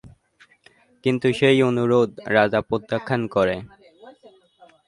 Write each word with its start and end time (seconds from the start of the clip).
কিন্তু 1.03 1.27
সেই 1.39 1.57
অনুরোধ 1.69 2.09
রাজা 2.35 2.59
প্রত্যাখ্যান 2.69 3.21
করে। 3.35 3.55